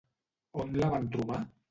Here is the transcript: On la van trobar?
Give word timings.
On 0.63 0.71
la 0.79 0.87
van 0.93 1.05
trobar? 1.17 1.43